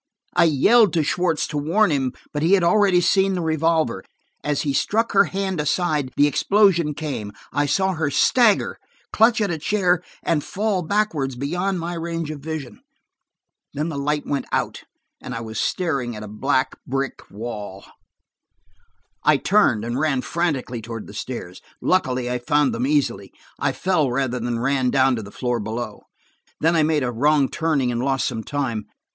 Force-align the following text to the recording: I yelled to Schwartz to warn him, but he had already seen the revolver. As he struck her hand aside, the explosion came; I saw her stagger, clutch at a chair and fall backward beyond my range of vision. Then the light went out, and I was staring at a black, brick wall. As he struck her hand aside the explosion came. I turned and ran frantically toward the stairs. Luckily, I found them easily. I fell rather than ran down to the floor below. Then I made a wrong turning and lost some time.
I 0.35 0.45
yelled 0.45 0.93
to 0.93 1.03
Schwartz 1.03 1.45
to 1.49 1.59
warn 1.59 1.91
him, 1.91 2.13
but 2.33 2.41
he 2.41 2.53
had 2.53 2.63
already 2.63 3.01
seen 3.01 3.35
the 3.35 3.41
revolver. 3.41 4.03
As 4.43 4.63
he 4.63 4.73
struck 4.73 5.11
her 5.11 5.25
hand 5.25 5.61
aside, 5.61 6.09
the 6.17 6.25
explosion 6.25 6.95
came; 6.95 7.33
I 7.53 7.67
saw 7.67 7.93
her 7.93 8.09
stagger, 8.09 8.79
clutch 9.13 9.41
at 9.41 9.51
a 9.51 9.59
chair 9.59 10.01
and 10.23 10.43
fall 10.43 10.81
backward 10.81 11.35
beyond 11.37 11.79
my 11.79 11.93
range 11.93 12.31
of 12.31 12.39
vision. 12.39 12.81
Then 13.75 13.89
the 13.89 13.97
light 13.99 14.25
went 14.25 14.47
out, 14.51 14.81
and 15.21 15.35
I 15.35 15.41
was 15.41 15.59
staring 15.59 16.15
at 16.15 16.23
a 16.23 16.27
black, 16.27 16.79
brick 16.87 17.29
wall. 17.29 17.83
As 17.85 17.85
he 17.85 17.89
struck 17.89 17.93
her 17.93 17.93
hand 17.93 18.39
aside 18.41 18.41
the 18.41 18.41
explosion 18.41 19.03
came. 19.03 19.21
I 19.23 19.37
turned 19.37 19.85
and 19.85 19.99
ran 19.99 20.21
frantically 20.23 20.81
toward 20.81 21.05
the 21.05 21.13
stairs. 21.13 21.61
Luckily, 21.79 22.31
I 22.31 22.39
found 22.39 22.73
them 22.73 22.87
easily. 22.87 23.31
I 23.59 23.71
fell 23.71 24.09
rather 24.09 24.39
than 24.39 24.57
ran 24.57 24.89
down 24.89 25.15
to 25.17 25.21
the 25.21 25.29
floor 25.29 25.59
below. 25.59 26.01
Then 26.59 26.75
I 26.75 26.81
made 26.81 27.03
a 27.03 27.11
wrong 27.11 27.47
turning 27.49 27.91
and 27.91 28.01
lost 28.01 28.25
some 28.27 28.43
time. 28.43 28.87